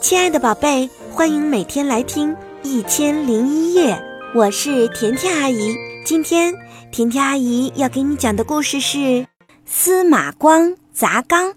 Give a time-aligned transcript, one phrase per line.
[0.00, 3.94] 亲爱的宝贝，欢迎每天来听《一千零一夜》，
[4.34, 5.74] 我是甜甜阿姨。
[6.04, 6.54] 今天
[6.92, 8.98] 甜甜阿姨要给你讲的故事是
[9.66, 11.48] 《司马光砸缸》。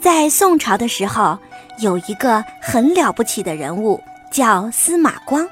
[0.00, 1.38] 在宋朝的时候，
[1.78, 4.00] 有一个很了不起的人物，
[4.32, 5.46] 叫司马光。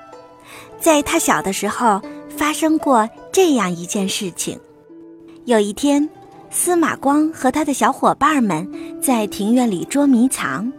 [0.81, 2.01] 在他小的时候，
[2.35, 4.59] 发生过这样一件事情。
[5.45, 6.09] 有一天，
[6.53, 8.69] 司马光和他的小伙伴们
[9.01, 10.71] 在庭院里捉迷藏，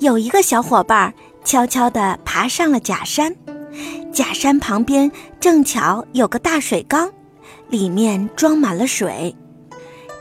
[0.00, 3.34] 有一个小伙伴悄悄地爬上了假山，
[4.12, 5.10] 假山旁边
[5.40, 7.10] 正巧有个大水缸，
[7.70, 9.34] 里面装满了水。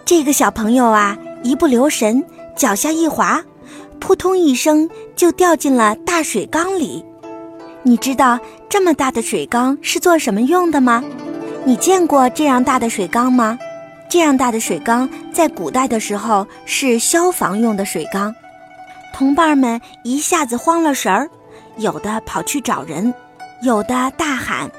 [0.05, 2.23] 这个小朋友啊，一不留神，
[2.55, 3.43] 脚下一滑，
[3.99, 7.03] 扑通一声就掉进了大水缸里。
[7.83, 11.03] 你知道这么大的水缸是做什么用的吗？
[11.65, 13.59] 你见过这样大的水缸吗？
[14.09, 18.33] 这样大的水缸在古代的时候是消防用的水缸，
[19.13, 21.29] 同伴们一下子慌了神儿，
[21.77, 23.13] 有的跑去找人，
[23.61, 24.71] 有的大喊：“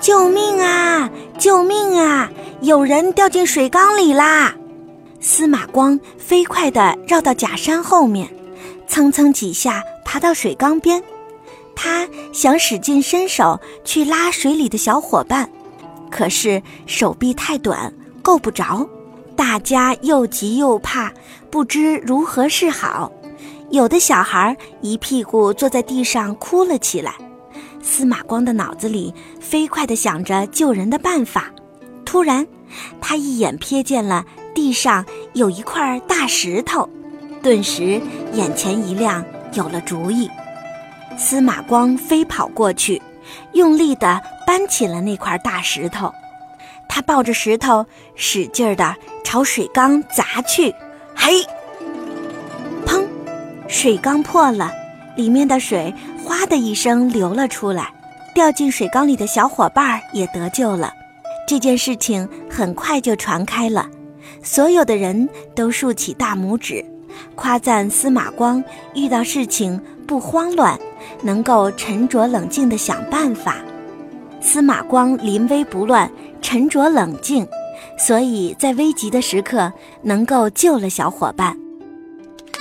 [0.00, 1.10] 救命啊！
[1.36, 2.30] 救命啊！
[2.60, 4.54] 有人掉进水缸里啦！”
[5.20, 8.28] 司马光飞快地绕到假山后面，
[8.86, 11.02] 蹭蹭几下爬到水缸边，
[11.74, 15.50] 他想使劲伸手去拉水里的小伙伴，
[16.10, 17.92] 可是手臂太短。
[18.22, 18.88] 够不着，
[19.36, 21.12] 大家又急又怕，
[21.50, 23.10] 不知如何是好。
[23.70, 27.14] 有的小孩一屁股坐在地上哭了起来。
[27.82, 31.50] 司马光的脑子里飞快地想着救人的办法。
[32.04, 32.46] 突然，
[33.00, 36.88] 他一眼瞥见了地上有一块大石头，
[37.42, 38.00] 顿时
[38.32, 40.28] 眼前一亮，有了主意。
[41.16, 43.00] 司马光飞跑过去，
[43.52, 46.12] 用力地搬起了那块大石头。
[46.92, 50.74] 他抱着石头，使劲儿地朝水缸砸去，
[51.14, 51.40] 嘿！
[52.84, 53.06] 砰！
[53.68, 54.72] 水缸破了，
[55.16, 57.94] 里面的水哗的一声流了出来，
[58.34, 60.92] 掉进水缸里的小伙伴也得救了。
[61.46, 63.86] 这件事情很快就传开了，
[64.42, 66.84] 所有的人都竖起大拇指，
[67.36, 68.62] 夸赞司马光
[68.96, 70.76] 遇到事情不慌乱，
[71.22, 73.58] 能够沉着冷静地想办法。
[74.40, 76.10] 司马光临危不乱。
[76.40, 77.46] 沉着冷静，
[77.98, 81.56] 所以在危急的时刻能够救了小伙伴。
[82.52, 82.60] 太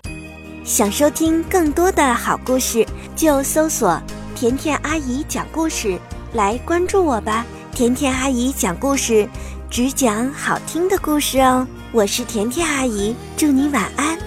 [0.00, 0.64] 了！
[0.64, 4.00] 想收听更多的好故事，就搜索
[4.34, 5.98] “甜甜阿姨讲故事”
[6.32, 7.44] 来关注我吧。
[7.74, 9.28] 甜甜阿姨讲故事，
[9.70, 11.66] 只讲好听的故事哦。
[11.92, 14.18] 我是甜甜阿姨，祝你晚安。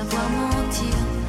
[0.00, 1.19] savoir mentir.